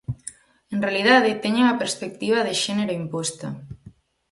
En 0.73 0.79
realidade 0.85 1.39
teñen 1.43 1.65
a 1.67 1.79
perspectiva 1.81 2.39
de 2.47 2.53
xénero 2.63 2.97
imposta. 3.01 3.47